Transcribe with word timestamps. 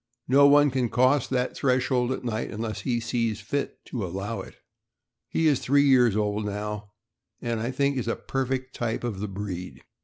No 0.27 0.47
one 0.47 0.71
can 0.71 0.89
cross 0.89 1.27
that 1.27 1.55
threshold 1.55 2.11
at 2.11 2.23
night 2.23 2.49
unless 2.49 2.81
he 2.81 2.99
sees 2.99 3.39
fit 3.39 3.85
to 3.85 4.03
allow 4.03 4.41
it. 4.41 4.55
He 5.29 5.45
is 5.45 5.59
three 5.59 5.83
years 5.85 6.15
old 6.15 6.43
now, 6.43 6.89
aud 7.43 7.59
I 7.59 7.69
think 7.69 7.97
is 7.99 8.07
a 8.07 8.15
perfect 8.15 8.73
type 8.73 9.03
of 9.03 9.19
the 9.19 9.27
breed. 9.27 9.83